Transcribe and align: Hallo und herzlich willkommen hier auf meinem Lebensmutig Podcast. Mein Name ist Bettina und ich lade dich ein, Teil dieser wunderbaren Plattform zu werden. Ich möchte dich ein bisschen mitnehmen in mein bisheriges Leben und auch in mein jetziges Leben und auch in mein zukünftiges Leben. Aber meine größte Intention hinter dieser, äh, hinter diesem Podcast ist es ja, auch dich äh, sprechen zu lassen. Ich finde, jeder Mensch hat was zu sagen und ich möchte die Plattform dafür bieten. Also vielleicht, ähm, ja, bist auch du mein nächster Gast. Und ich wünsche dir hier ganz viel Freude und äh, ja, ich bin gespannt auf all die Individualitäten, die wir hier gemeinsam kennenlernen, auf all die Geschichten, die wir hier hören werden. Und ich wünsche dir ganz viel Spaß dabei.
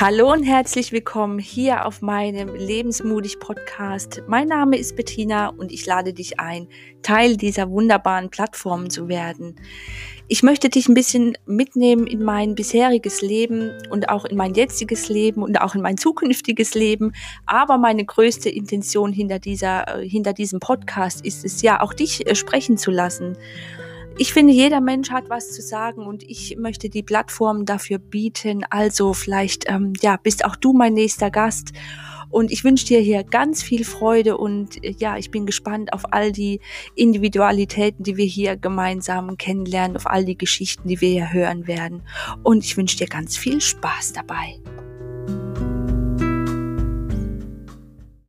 Hallo 0.00 0.32
und 0.32 0.44
herzlich 0.44 0.92
willkommen 0.92 1.40
hier 1.40 1.84
auf 1.84 2.02
meinem 2.02 2.54
Lebensmutig 2.54 3.40
Podcast. 3.40 4.22
Mein 4.28 4.46
Name 4.46 4.78
ist 4.78 4.94
Bettina 4.94 5.48
und 5.48 5.72
ich 5.72 5.86
lade 5.86 6.12
dich 6.12 6.38
ein, 6.38 6.68
Teil 7.02 7.36
dieser 7.36 7.68
wunderbaren 7.68 8.30
Plattform 8.30 8.90
zu 8.90 9.08
werden. 9.08 9.56
Ich 10.28 10.44
möchte 10.44 10.68
dich 10.68 10.88
ein 10.88 10.94
bisschen 10.94 11.36
mitnehmen 11.46 12.06
in 12.06 12.22
mein 12.22 12.54
bisheriges 12.54 13.22
Leben 13.22 13.72
und 13.90 14.08
auch 14.08 14.24
in 14.24 14.36
mein 14.36 14.54
jetziges 14.54 15.08
Leben 15.08 15.42
und 15.42 15.60
auch 15.60 15.74
in 15.74 15.82
mein 15.82 15.96
zukünftiges 15.96 16.74
Leben. 16.74 17.12
Aber 17.44 17.76
meine 17.76 18.04
größte 18.04 18.50
Intention 18.50 19.12
hinter 19.12 19.40
dieser, 19.40 19.98
äh, 19.98 20.08
hinter 20.08 20.32
diesem 20.32 20.60
Podcast 20.60 21.26
ist 21.26 21.44
es 21.44 21.60
ja, 21.60 21.80
auch 21.80 21.92
dich 21.92 22.24
äh, 22.24 22.36
sprechen 22.36 22.78
zu 22.78 22.92
lassen. 22.92 23.36
Ich 24.20 24.32
finde, 24.32 24.52
jeder 24.52 24.80
Mensch 24.80 25.10
hat 25.10 25.30
was 25.30 25.52
zu 25.52 25.62
sagen 25.62 26.04
und 26.04 26.24
ich 26.24 26.56
möchte 26.58 26.90
die 26.90 27.04
Plattform 27.04 27.64
dafür 27.64 27.98
bieten. 27.98 28.64
Also 28.68 29.14
vielleicht, 29.14 29.70
ähm, 29.70 29.92
ja, 30.00 30.16
bist 30.20 30.44
auch 30.44 30.56
du 30.56 30.72
mein 30.72 30.94
nächster 30.94 31.30
Gast. 31.30 31.72
Und 32.28 32.50
ich 32.50 32.64
wünsche 32.64 32.84
dir 32.84 32.98
hier 32.98 33.22
ganz 33.22 33.62
viel 33.62 33.84
Freude 33.84 34.36
und 34.36 34.82
äh, 34.84 34.92
ja, 34.98 35.16
ich 35.16 35.30
bin 35.30 35.46
gespannt 35.46 35.92
auf 35.92 36.12
all 36.12 36.32
die 36.32 36.60
Individualitäten, 36.96 38.02
die 38.02 38.16
wir 38.16 38.26
hier 38.26 38.56
gemeinsam 38.56 39.38
kennenlernen, 39.38 39.96
auf 39.96 40.08
all 40.08 40.24
die 40.24 40.36
Geschichten, 40.36 40.88
die 40.88 41.00
wir 41.00 41.10
hier 41.10 41.32
hören 41.32 41.68
werden. 41.68 42.02
Und 42.42 42.64
ich 42.64 42.76
wünsche 42.76 42.96
dir 42.96 43.06
ganz 43.06 43.36
viel 43.36 43.60
Spaß 43.60 44.14
dabei. 44.14 44.58